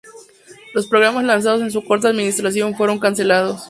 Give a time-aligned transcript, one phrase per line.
[0.73, 3.59] Los programas lanzados en su corta administración fueron cancelados.